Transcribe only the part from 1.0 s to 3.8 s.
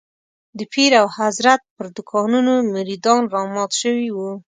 او حضرت پر دوکانونو مريدان رامات